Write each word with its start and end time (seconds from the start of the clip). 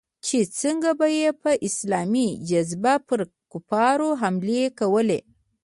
چې 0.25 0.37
څنگه 0.59 0.91
به 0.99 1.07
يې 1.17 1.29
په 1.41 1.51
اسلامي 1.67 2.27
جذبه 2.49 2.93
پر 3.07 3.19
کفارو 3.51 4.09
حملې 4.21 4.63
کولې. 4.79 5.19